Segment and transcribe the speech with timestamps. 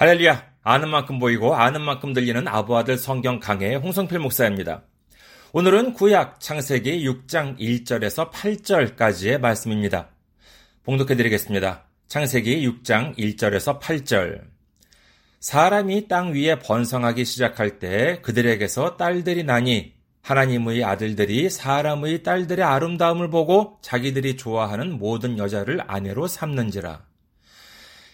[0.00, 0.44] 할렐루야!
[0.62, 4.84] 아는 만큼 보이고 아는 만큼 들리는 아부아들 성경 강해의 홍성필 목사입니다.
[5.52, 10.10] 오늘은 구약 창세기 6장 1절에서 8절까지의 말씀입니다.
[10.84, 11.82] 봉독해 드리겠습니다.
[12.06, 14.42] 창세기 6장 1절에서 8절.
[15.40, 23.78] 사람이 땅 위에 번성하기 시작할 때 그들에게서 딸들이 나니 하나님의 아들들이 사람의 딸들의 아름다움을 보고
[23.82, 27.07] 자기들이 좋아하는 모든 여자를 아내로 삼는지라.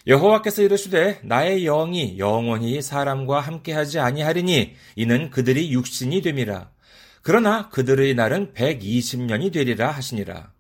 [0.07, 6.71] 여호와께서 이르시되 나의 영이 영원히 사람과 함께하지 아니하리니 이는 그들이 육신이 됨이라.
[7.23, 10.53] 그러나 그들의 날은 120년이 되리라 하시니라.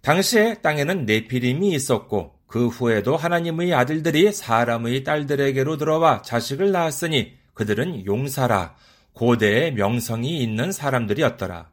[0.00, 8.76] 당시에 땅에는 네피림이 있었고 그 후에도 하나님의 아들들이 사람의 딸들에게로 들어와 자식을 낳았으니 그들은 용사라
[9.12, 11.70] 고대의 명성이 있는 사람들이었더라.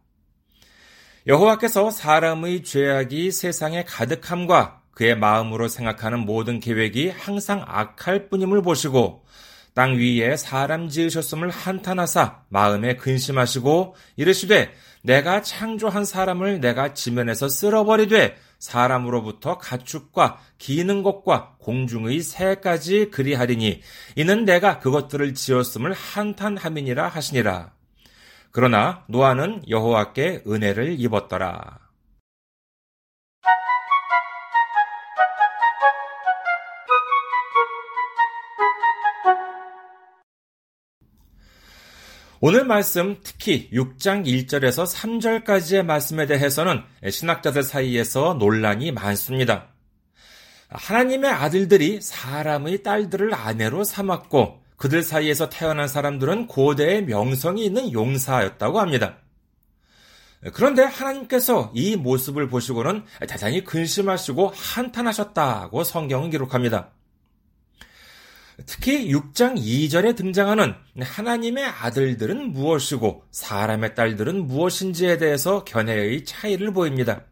[1.26, 9.24] 여호와께서 사람의 죄악이 세상에 가득함과 그의 마음으로 생각하는 모든 계획이 항상 악할 뿐임을 보시고
[9.74, 14.72] 땅 위에 사람 지으셨음을 한탄하사 마음에 근심하시고 이르시되
[15.02, 23.82] 내가 창조한 사람을 내가 지면에서 쓸어버리되 사람으로부터 가축과 기는 것과 공중의 새까지 그리하리니
[24.16, 27.74] 이는 내가 그것들을 지었음을 한탄함이니라 하시니라.
[28.52, 31.83] 그러나 노아는 여호와께 은혜를 입었더라.
[42.46, 49.70] 오늘 말씀 특히 6장 1절에서 3절까지의 말씀에 대해서는 신학자들 사이에서 논란이 많습니다.
[50.68, 59.20] 하나님의 아들들이 사람의 딸들을 아내로 삼았고 그들 사이에서 태어난 사람들은 고대의 명성이 있는 용사였다고 합니다.
[60.54, 66.92] 그런데 하나님께서 이 모습을 보시고는 대단히 근심하시고 한탄하셨다고 성경은 기록합니다.
[68.66, 77.26] 특히 6장 2절에 등장하는 하나님의 아들들은 무엇이고 사람의 딸들은 무엇인지에 대해서 견해의 차이를 보입니다.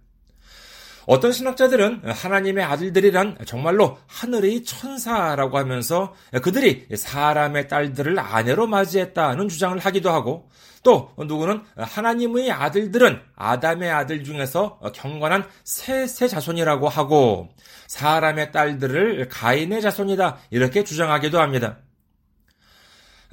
[1.07, 10.11] 어떤 신학자들은 하나님의 아들들이란 정말로 하늘의 천사라고 하면서 그들이 사람의 딸들을 아내로 맞이했다는 주장을 하기도
[10.11, 10.49] 하고
[10.83, 17.49] 또 누구는 하나님의 아들들은 아담의 아들 중에서 경건한 셋의 자손이라고 하고
[17.87, 21.77] 사람의 딸들을 가인의 자손이다 이렇게 주장하기도 합니다.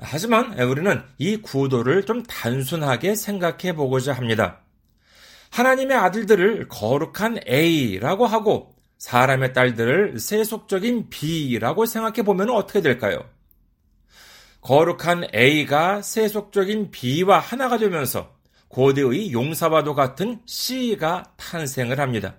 [0.01, 4.61] 하지만 우리는 이 구도를 좀 단순하게 생각해 보고자 합니다.
[5.51, 13.25] 하나님의 아들들을 거룩한 A라고 하고 사람의 딸들을 세속적인 B라고 생각해 보면 어떻게 될까요?
[14.61, 18.37] 거룩한 A가 세속적인 B와 하나가 되면서
[18.69, 22.37] 고대의 용사와도 같은 C가 탄생을 합니다.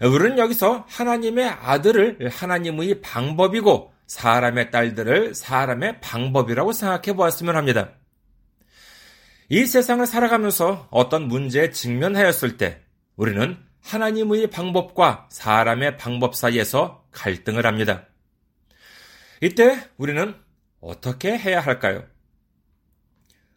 [0.00, 7.90] 우리는 여기서 하나님의 아들을 하나님의 방법이고 사람의 딸들을 사람의 방법이라고 생각해 보았으면 합니다.
[9.52, 12.80] 이 세상을 살아가면서 어떤 문제에 직면하였을 때
[13.16, 18.06] 우리는 하나님의 방법과 사람의 방법 사이에서 갈등을 합니다.
[19.40, 20.36] 이때 우리는
[20.80, 22.04] 어떻게 해야 할까요?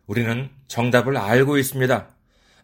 [0.07, 2.09] 우리는 정답을 알고 있습니다.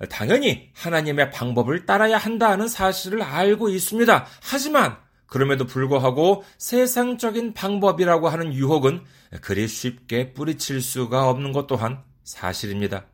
[0.09, 4.25] 당연히 하나님의 방법을 따라야 한다는 사실을 알고 있습니다.
[4.41, 4.97] 하지만
[5.27, 9.03] 그럼에도 불구하고 세상적인 방법이라고 하는 유혹은
[9.41, 13.05] 그리 쉽게 뿌리칠 수가 없는 것 또한 사실입니다.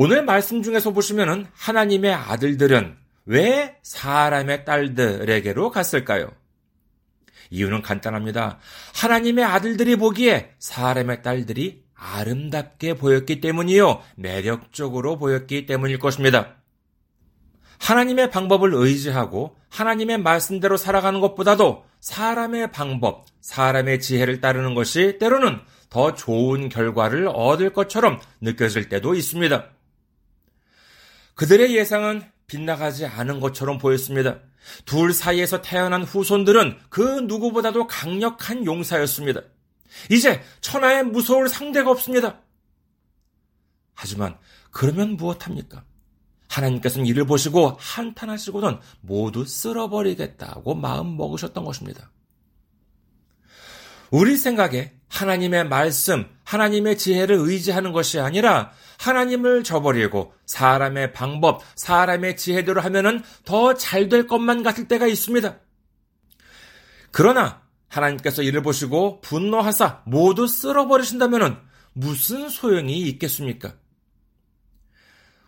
[0.00, 6.30] 오늘 말씀 중에서 보시면은 하나님의 아들들은 왜 사람의 딸들에게로 갔을까요?
[7.50, 8.60] 이유는 간단합니다.
[8.94, 14.00] 하나님의 아들들이 보기에 사람의 딸들이 아름답게 보였기 때문이요.
[14.14, 16.58] 매력적으로 보였기 때문일 것입니다.
[17.80, 25.58] 하나님의 방법을 의지하고 하나님의 말씀대로 살아가는 것보다도 사람의 방법, 사람의 지혜를 따르는 것이 때로는
[25.90, 29.77] 더 좋은 결과를 얻을 것처럼 느껴질 때도 있습니다.
[31.38, 34.40] 그들의 예상은 빗나가지 않은 것처럼 보였습니다.
[34.84, 39.42] 둘 사이에서 태어난 후손들은 그 누구보다도 강력한 용사였습니다.
[40.10, 42.40] 이제 천하에 무서울 상대가 없습니다.
[43.94, 44.36] 하지만
[44.72, 45.84] 그러면 무엇합니까?
[46.48, 52.10] 하나님께서는 이를 보시고 한탄하시고는 모두 쓸어버리겠다고 마음 먹으셨던 것입니다.
[54.10, 62.80] 우리 생각에 하나님의 말씀, 하나님의 지혜를 의지하는 것이 아니라 하나님을 저버리고 사람의 방법, 사람의 지혜대로
[62.80, 65.58] 하면은 더 잘 될 것만 같을 때가 있습니다.
[67.10, 71.58] 그러나 하나님께서 이를 보시고 분노하사 모두 쓸어버리신다면은
[71.92, 73.74] 무슨 소용이 있겠습니까?